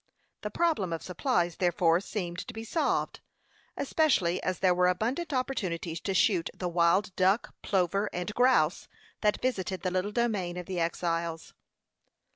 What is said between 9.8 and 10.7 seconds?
the little domain of